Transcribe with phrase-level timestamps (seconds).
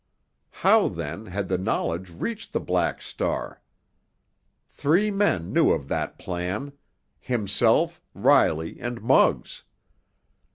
[0.49, 3.61] How, then, had the knowledge reached the Black Star?
[4.67, 9.61] Three men knew of that plan—himself, Riley, and Muggs.